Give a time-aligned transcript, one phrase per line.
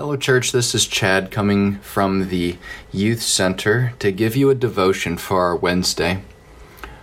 [0.00, 0.52] Hello, church.
[0.52, 2.56] This is Chad coming from the
[2.92, 6.22] Youth Center to give you a devotion for our Wednesday.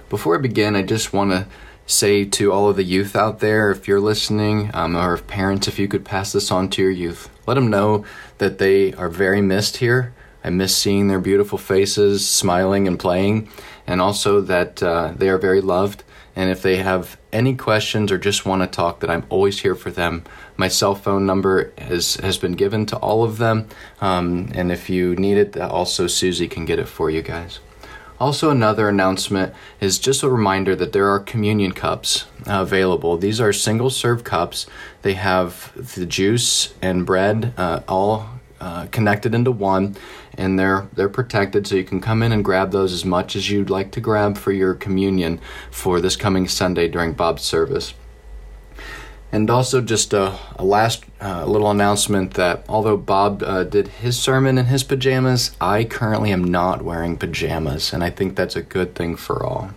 [0.09, 1.45] Before I begin, I just want to
[1.85, 5.67] say to all of the youth out there, if you're listening, um, or if parents,
[5.67, 8.05] if you could pass this on to your youth, let them know
[8.37, 10.13] that they are very missed here.
[10.41, 13.49] I miss seeing their beautiful faces, smiling and playing,
[13.85, 16.05] and also that uh, they are very loved.
[16.33, 19.75] And if they have any questions or just want to talk, that I'm always here
[19.75, 20.23] for them.
[20.57, 23.67] My cell phone number has, has been given to all of them.
[24.01, 27.59] Um, and if you need it, also Susie can get it for you guys.
[28.17, 33.17] Also, another announcement is just a reminder that there are communion cups uh, available.
[33.17, 34.67] These are single serve cups.
[35.01, 38.29] They have the juice and bread uh, all
[38.61, 39.97] uh, connected into one,
[40.37, 43.49] and they're they're protected, so you can come in and grab those as much as
[43.49, 47.93] you'd like to grab for your communion for this coming Sunday during Bob's service.
[49.35, 54.17] And also, just a, a last uh, little announcement that although Bob uh, did his
[54.17, 58.61] sermon in his pajamas, I currently am not wearing pajamas, and I think that's a
[58.61, 59.71] good thing for all.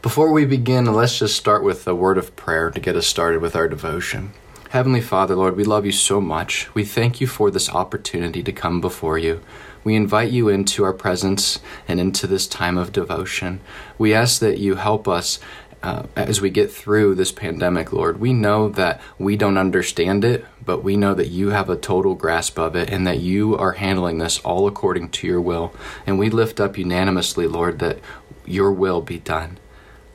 [0.00, 3.42] Before we begin, let's just start with a word of prayer to get us started
[3.42, 4.32] with our devotion.
[4.70, 6.72] Heavenly Father, Lord, we love you so much.
[6.72, 9.40] We thank you for this opportunity to come before you.
[9.82, 13.60] We invite you into our presence and into this time of devotion.
[13.98, 15.40] We ask that you help us
[15.82, 20.44] uh, as we get through this pandemic, Lord, we know that we don't understand it,
[20.64, 23.72] but we know that you have a total grasp of it and that you are
[23.72, 25.74] handling this all according to your will.
[26.06, 27.98] And we lift up unanimously, Lord, that
[28.46, 29.58] your will be done.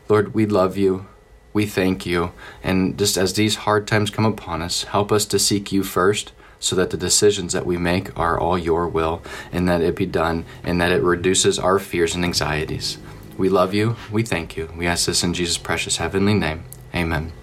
[0.07, 1.07] Lord, we love you.
[1.51, 2.31] We thank you.
[2.63, 6.31] And just as these hard times come upon us, help us to seek you first
[6.59, 10.05] so that the decisions that we make are all your will and that it be
[10.05, 12.97] done and that it reduces our fears and anxieties.
[13.37, 13.95] We love you.
[14.11, 14.69] We thank you.
[14.75, 16.63] We ask this in Jesus' precious heavenly name.
[16.95, 17.33] Amen.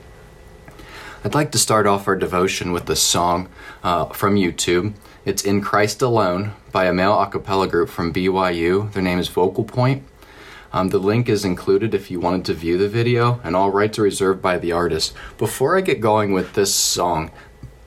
[1.22, 3.48] I'd like to start off our devotion with a song
[3.84, 4.94] uh, from YouTube.
[5.24, 8.92] It's In Christ Alone by a male a cappella group from BYU.
[8.92, 10.02] Their name is Vocal Point.
[10.72, 13.96] Um, the link is included if you wanted to view the video, and all rights
[14.00, 15.14] are reserved by the artist.
[15.38, 17.30] Before I get going with this song,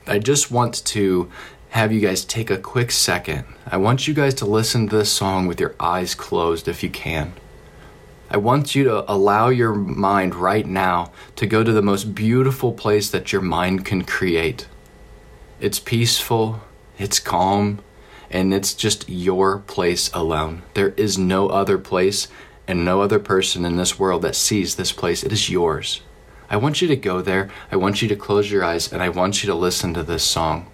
[0.06, 1.30] I just want to
[1.68, 3.44] have you guys take a quick second.
[3.66, 6.88] I want you guys to listen to this song with your eyes closed if you
[6.88, 7.34] can.
[8.30, 12.72] I want you to allow your mind right now to go to the most beautiful
[12.72, 14.66] place that your mind can create.
[15.60, 16.60] It's peaceful,
[16.98, 17.80] it's calm,
[18.30, 20.62] and it's just your place alone.
[20.74, 22.28] There is no other place
[22.66, 25.24] and no other person in this world that sees this place.
[25.24, 26.02] It is yours.
[26.50, 27.50] I want you to go there.
[27.72, 30.22] I want you to close your eyes and I want you to listen to this
[30.22, 30.70] song.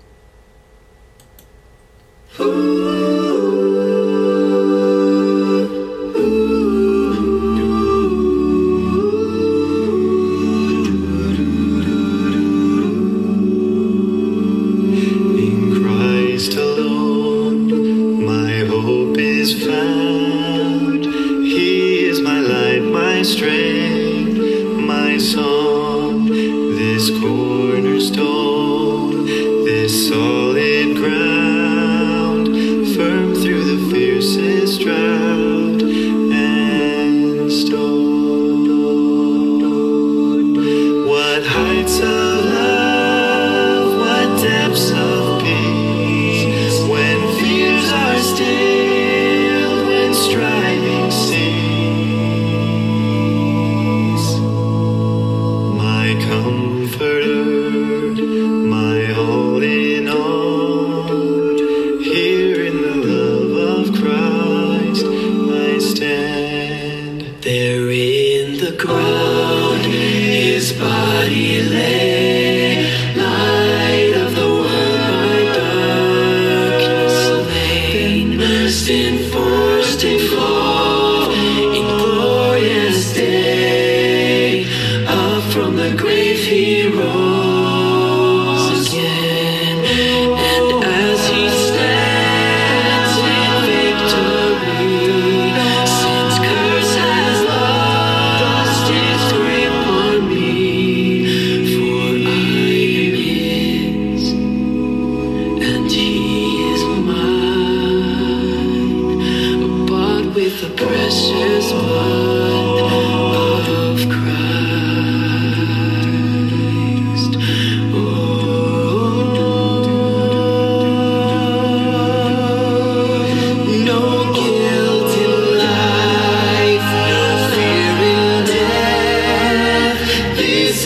[68.87, 69.24] go.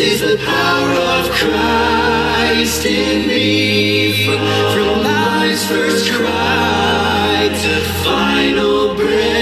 [0.00, 4.26] Is the power of Christ in me.
[4.72, 9.37] From life's first cry to final breath.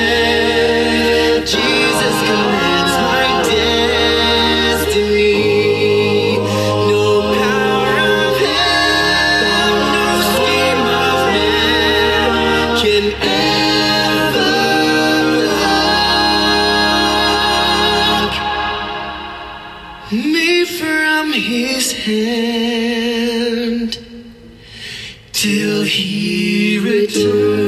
[25.46, 27.65] till he returns.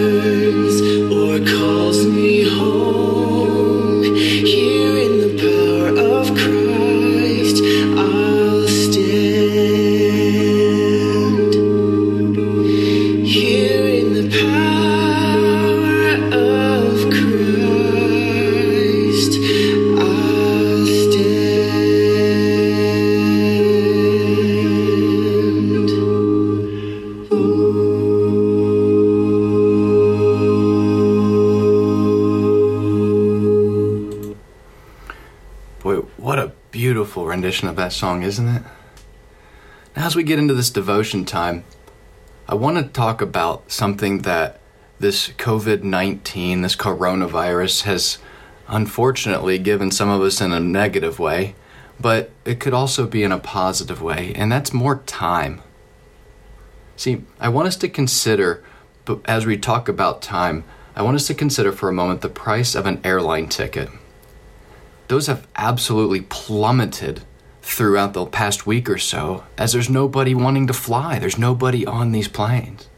[37.17, 38.63] Rendition of that song, isn't it?
[39.97, 41.65] Now, as we get into this devotion time,
[42.49, 44.61] I want to talk about something that
[44.99, 48.19] this COVID 19, this coronavirus, has
[48.69, 51.55] unfortunately given some of us in a negative way,
[52.01, 55.63] but it could also be in a positive way, and that's more time.
[56.97, 58.63] See, I want us to consider,
[59.25, 60.65] as we talk about time,
[60.95, 63.89] I want us to consider for a moment the price of an airline ticket.
[65.09, 67.23] Those have absolutely plummeted
[67.63, 71.19] throughout the past week or so as there's nobody wanting to fly.
[71.19, 72.89] There's nobody on these planes.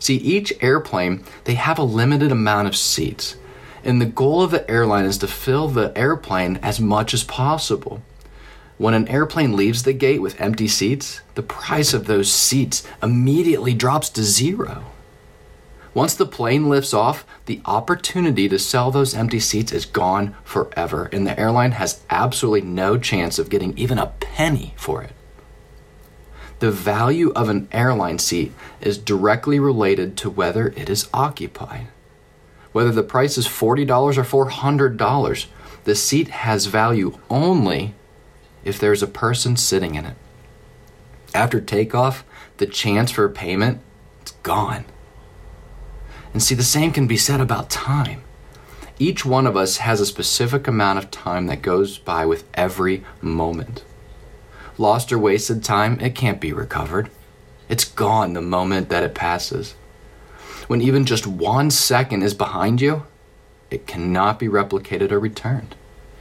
[0.00, 3.36] See, each airplane, they have a limited amount of seats.
[3.84, 8.02] And the goal of the airline is to fill the airplane as much as possible.
[8.76, 13.74] When an airplane leaves the gate with empty seats, the price of those seats immediately
[13.74, 14.84] drops to zero.
[15.92, 21.08] Once the plane lifts off, the opportunity to sell those empty seats is gone forever,
[21.12, 25.12] and the airline has absolutely no chance of getting even a penny for it.
[26.60, 31.88] The value of an airline seat is directly related to whether it is occupied.
[32.72, 35.46] Whether the price is $40 or $400,
[35.84, 37.94] the seat has value only
[38.62, 40.16] if there's a person sitting in it.
[41.34, 42.24] After takeoff,
[42.58, 43.80] the chance for payment
[44.24, 44.84] is gone.
[46.32, 48.22] And see, the same can be said about time.
[48.98, 53.02] Each one of us has a specific amount of time that goes by with every
[53.20, 53.82] moment.
[54.78, 57.10] Lost or wasted time, it can't be recovered.
[57.68, 59.74] It's gone the moment that it passes.
[60.66, 63.06] When even just one second is behind you,
[63.70, 65.74] it cannot be replicated or returned.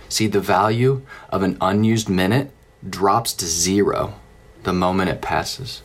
[0.08, 2.52] See, the value of an unused minute
[2.88, 4.16] drops to zero
[4.64, 5.82] the moment it passes.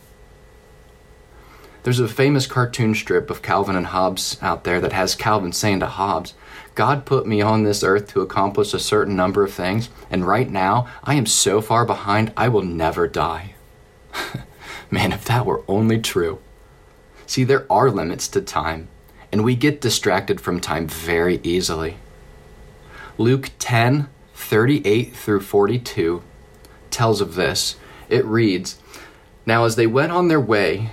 [1.84, 5.80] There's a famous cartoon strip of Calvin and Hobbes out there that has Calvin saying
[5.80, 6.32] to Hobbes,
[6.74, 10.50] God put me on this earth to accomplish a certain number of things, and right
[10.50, 13.54] now I am so far behind I will never die.
[14.90, 16.38] Man, if that were only true.
[17.26, 18.88] See, there are limits to time,
[19.30, 21.98] and we get distracted from time very easily.
[23.18, 26.22] Luke 10 38 through 42
[26.90, 27.76] tells of this.
[28.08, 28.78] It reads
[29.44, 30.92] Now, as they went on their way,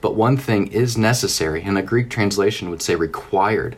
[0.00, 3.76] but one thing is necessary, and a Greek translation would say required.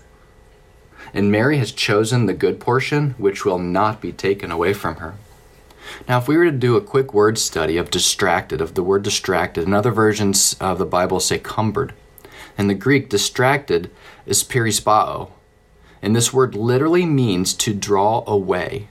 [1.15, 5.15] And Mary has chosen the good portion, which will not be taken away from her.
[6.09, 9.03] Now, if we were to do a quick word study of distracted, of the word
[9.03, 11.93] distracted, and other versions of the Bible say cumbered.
[12.57, 13.91] In the Greek, distracted
[14.27, 15.31] is perispao.
[16.01, 18.89] And this word literally means to draw away,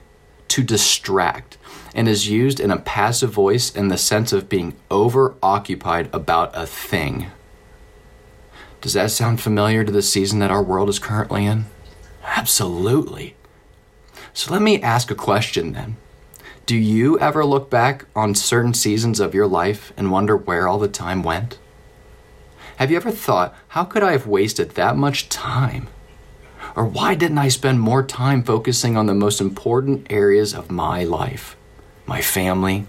[0.52, 1.56] to distract
[1.94, 6.50] and is used in a passive voice in the sense of being over occupied about
[6.52, 7.28] a thing.
[8.82, 11.64] Does that sound familiar to the season that our world is currently in?
[12.22, 13.34] Absolutely.
[14.34, 15.96] So let me ask a question then.
[16.66, 20.78] Do you ever look back on certain seasons of your life and wonder where all
[20.78, 21.58] the time went?
[22.76, 25.88] Have you ever thought, how could I have wasted that much time?
[26.74, 31.04] Or why didn't I spend more time focusing on the most important areas of my
[31.04, 31.56] life?
[32.06, 32.86] my family,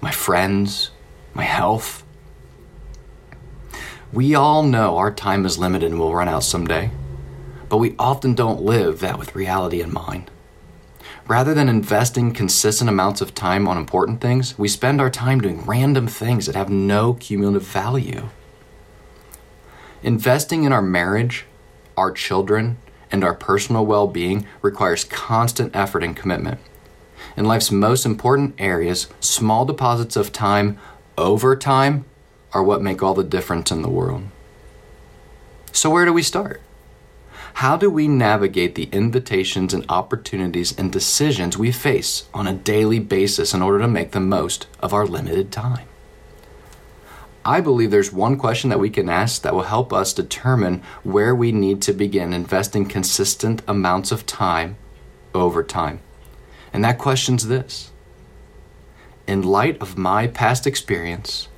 [0.00, 0.90] my friends,
[1.34, 2.04] my health.
[4.12, 6.90] We all know our time is limited and will run out someday,
[7.68, 10.30] but we often don't live that with reality in mind.
[11.28, 15.64] Rather than investing consistent amounts of time on important things, we spend our time doing
[15.64, 18.28] random things that have no cumulative value.
[20.02, 21.46] Investing in our marriage,
[21.96, 22.78] our children,
[23.12, 26.60] and our personal well being requires constant effort and commitment.
[27.36, 30.78] In life's most important areas, small deposits of time
[31.16, 32.04] over time
[32.52, 34.24] are what make all the difference in the world.
[35.72, 36.60] So, where do we start?
[37.54, 42.98] How do we navigate the invitations and opportunities and decisions we face on a daily
[42.98, 45.89] basis in order to make the most of our limited time?
[47.44, 51.34] I believe there's one question that we can ask that will help us determine where
[51.34, 54.76] we need to begin investing consistent amounts of time
[55.34, 56.00] over time.
[56.72, 57.90] And that question's this
[59.26, 61.48] In light of my past experience,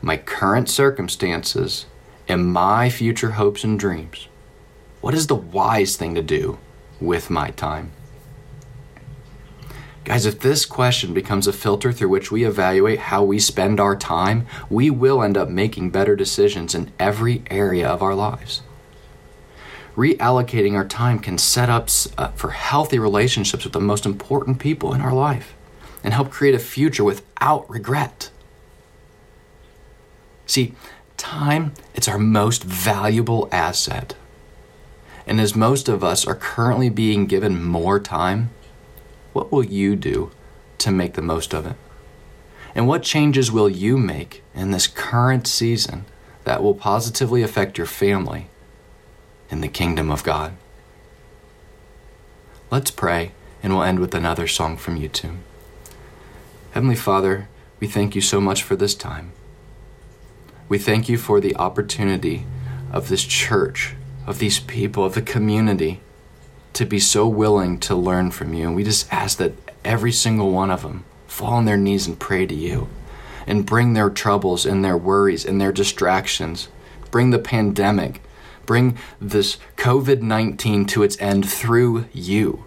[0.00, 1.86] my current circumstances,
[2.26, 4.28] and my future hopes and dreams,
[5.02, 6.58] what is the wise thing to do
[6.98, 7.92] with my time?
[10.04, 13.96] Guys, if this question becomes a filter through which we evaluate how we spend our
[13.96, 18.60] time, we will end up making better decisions in every area of our lives.
[19.96, 24.92] Reallocating our time can set up uh, for healthy relationships with the most important people
[24.92, 25.54] in our life
[26.02, 28.30] and help create a future without regret.
[30.44, 30.74] See,
[31.16, 34.14] time, it's our most valuable asset.
[35.26, 38.50] And as most of us are currently being given more time,
[39.34, 40.30] what will you do
[40.78, 41.76] to make the most of it?
[42.74, 46.06] And what changes will you make in this current season
[46.44, 48.48] that will positively affect your family
[49.50, 50.54] in the kingdom of God?
[52.70, 55.36] Let's pray, and we'll end with another song from YouTube.
[56.72, 57.48] Heavenly Father,
[57.78, 59.32] we thank you so much for this time.
[60.70, 62.46] We thank you for the opportunity
[62.90, 63.94] of this church
[64.26, 66.00] of these people, of the community,
[66.74, 68.66] to be so willing to learn from you.
[68.66, 69.54] And we just ask that
[69.84, 72.88] every single one of them fall on their knees and pray to you
[73.46, 76.68] and bring their troubles and their worries and their distractions.
[77.10, 78.20] Bring the pandemic,
[78.66, 82.64] bring this COVID 19 to its end through you.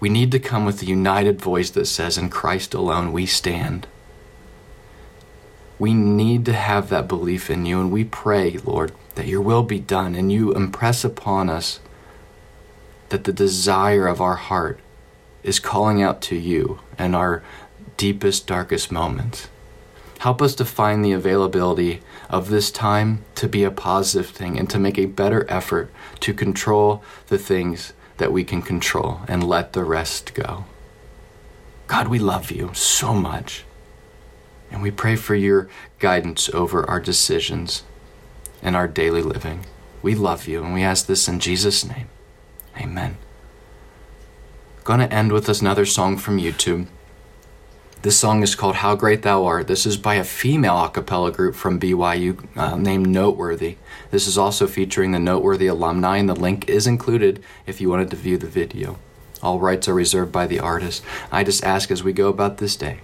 [0.00, 3.86] We need to come with a united voice that says, In Christ alone we stand.
[5.78, 9.62] We need to have that belief in you, and we pray, Lord, that your will
[9.62, 11.80] be done, and you impress upon us
[13.08, 14.78] that the desire of our heart
[15.42, 17.42] is calling out to you in our
[17.96, 19.48] deepest, darkest moments.
[20.20, 22.00] Help us to find the availability
[22.30, 26.32] of this time to be a positive thing and to make a better effort to
[26.32, 30.64] control the things that we can control and let the rest go.
[31.86, 33.64] God, we love you so much.
[34.74, 35.68] And we pray for your
[36.00, 37.84] guidance over our decisions
[38.60, 39.66] and our daily living.
[40.02, 42.08] We love you and we ask this in Jesus' name.
[42.76, 43.16] Amen.
[44.82, 46.88] Going to end with another song from YouTube.
[48.02, 49.68] This song is called How Great Thou Art.
[49.68, 53.76] This is by a female a cappella group from BYU uh, named Noteworthy.
[54.10, 58.10] This is also featuring the Noteworthy alumni, and the link is included if you wanted
[58.10, 58.98] to view the video.
[59.40, 61.04] All rights are reserved by the artist.
[61.30, 62.98] I just ask as we go about this day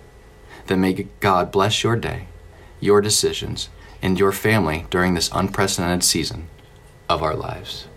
[0.71, 2.29] then may God bless your day,
[2.79, 3.69] your decisions,
[4.01, 6.47] and your family during this unprecedented season
[7.09, 7.89] of our lives.